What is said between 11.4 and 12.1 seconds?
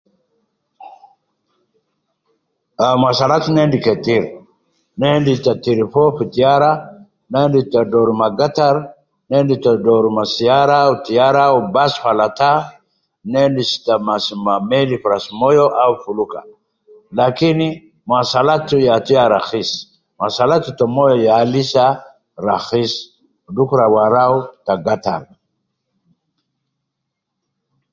au bus